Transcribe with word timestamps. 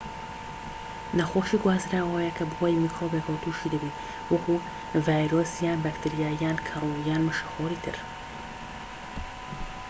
نەخۆشیی 1.17 1.61
گوازراوە 1.63 2.07
ئەوەیە 2.09 2.31
کە 2.37 2.43
بەهۆی 2.49 2.81
میکرۆبێکەوە 2.83 3.41
توشی 3.43 3.71
دەبین 3.73 3.95
وەکو 4.31 4.55
ڤایرۆس 5.05 5.51
یان 5.65 5.79
بەکتریا 5.85 6.29
یان 6.43 6.57
کەروو 6.67 7.03
یان 7.09 7.21
مشەخۆری 7.29 7.81
تر 7.85 7.95